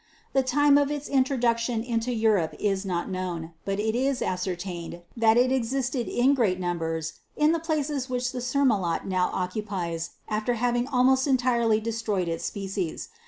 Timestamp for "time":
0.41-0.79